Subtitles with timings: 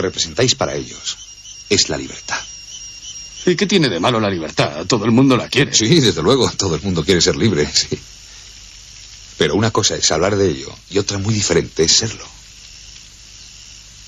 [0.00, 1.18] Que representáis para ellos
[1.68, 2.40] es la libertad.
[3.44, 4.86] ¿Y qué tiene de malo la libertad?
[4.86, 5.74] Todo el mundo la quiere.
[5.74, 7.98] Sí, desde luego, todo el mundo quiere ser libre, sí.
[9.36, 12.24] Pero una cosa es hablar de ello y otra muy diferente es serlo.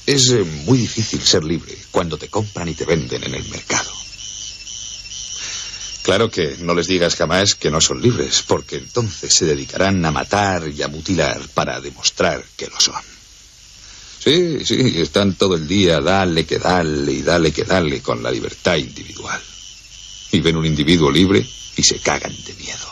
[0.07, 3.93] Es eh, muy difícil ser libre cuando te compran y te venden en el mercado.
[6.05, 10.11] Claro que no les digas jamás que no son libres, porque entonces se dedicarán a
[10.11, 13.12] matar y a mutilar para demostrar que lo son.
[14.23, 18.31] Sí, sí, están todo el día dale que dale y dale que dale con la
[18.31, 19.41] libertad individual.
[20.31, 21.45] Y ven un individuo libre
[21.77, 22.87] y se cagan de miedo.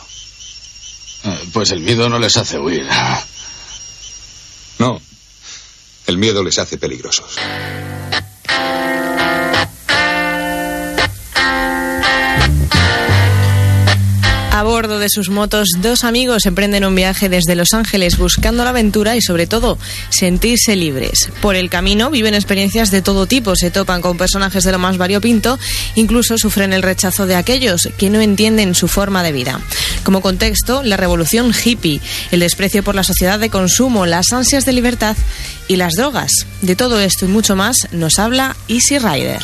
[1.23, 2.85] Eh, pues el miedo no les hace huir.
[4.79, 4.99] No,
[6.07, 7.37] el miedo les hace peligrosos.
[14.61, 18.69] A bordo de sus motos, dos amigos emprenden un viaje desde Los Ángeles buscando la
[18.69, 19.79] aventura y sobre todo
[20.11, 21.31] sentirse libres.
[21.41, 24.99] Por el camino viven experiencias de todo tipo, se topan con personajes de lo más
[24.99, 25.57] variopinto,
[25.95, 29.59] incluso sufren el rechazo de aquellos que no entienden su forma de vida.
[30.03, 34.73] Como contexto, la revolución hippie, el desprecio por la sociedad de consumo, las ansias de
[34.73, 35.17] libertad
[35.67, 36.29] y las drogas.
[36.61, 39.41] De todo esto y mucho más nos habla Easy Rider.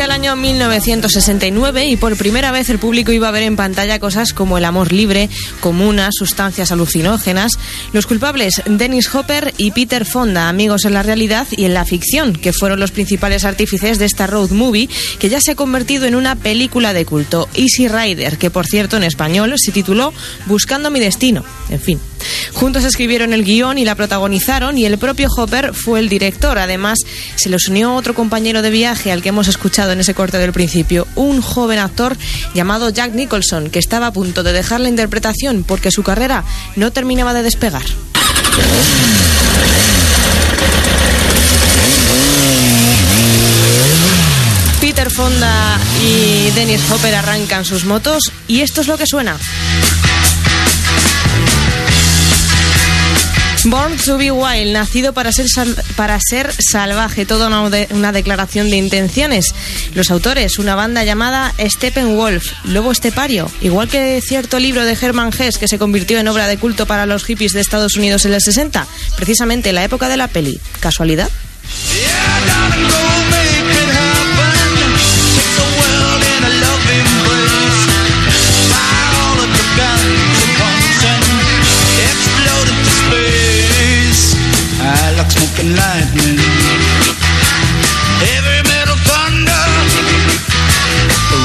[0.00, 3.98] Corría el año 1969 y por primera vez el público iba a ver en pantalla
[3.98, 5.28] cosas como el amor libre,
[5.60, 7.52] comunas, sustancias alucinógenas.
[7.92, 12.32] Los culpables, Dennis Hopper y Peter Fonda, amigos en la realidad y en la ficción,
[12.32, 16.14] que fueron los principales artífices de esta road movie, que ya se ha convertido en
[16.14, 20.14] una película de culto, Easy Rider, que por cierto en español se tituló
[20.46, 21.44] Buscando mi destino.
[21.68, 22.09] En fin.
[22.52, 26.58] Juntos escribieron el guion y la protagonizaron y el propio Hopper fue el director.
[26.58, 26.98] Además,
[27.36, 30.52] se les unió otro compañero de viaje al que hemos escuchado en ese corte del
[30.52, 32.16] principio, un joven actor
[32.54, 36.44] llamado Jack Nicholson, que estaba a punto de dejar la interpretación porque su carrera
[36.76, 37.84] no terminaba de despegar.
[44.80, 49.36] Peter Fonda y Dennis Hopper arrancan sus motos y esto es lo que suena.
[53.64, 55.46] Born to be Wild, nacido para ser,
[55.94, 59.54] para ser salvaje, toda una, una, declaración de intenciones.
[59.94, 65.58] Los autores, una banda llamada Steppenwolf, Lobo Estepario, igual que cierto libro de Herman Hesse
[65.58, 68.40] que se convirtió en obra de culto para los hippies de Estados Unidos en el
[68.40, 70.58] 60, precisamente en la época de la peli.
[70.80, 71.28] ¿Casualidad?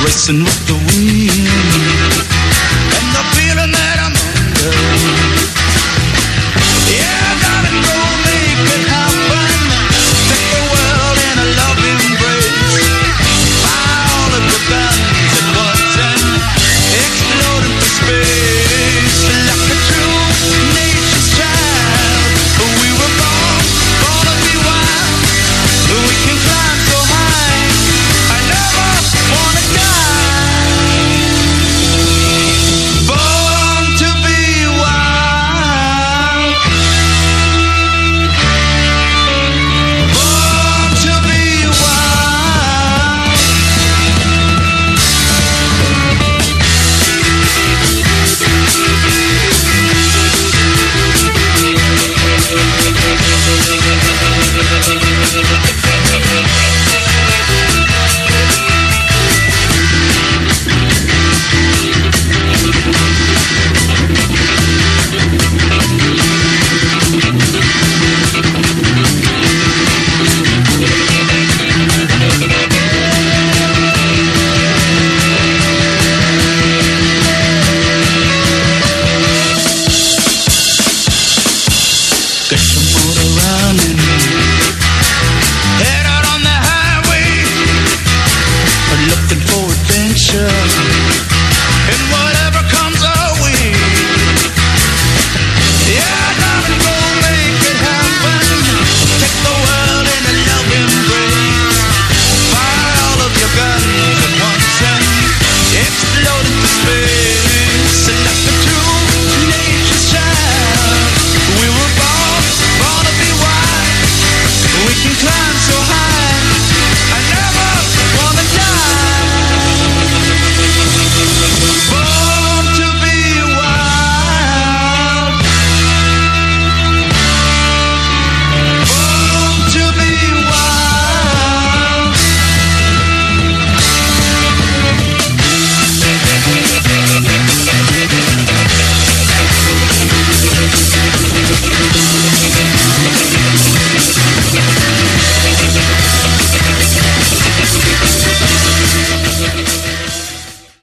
[0.06, 2.45] Racing with the wind,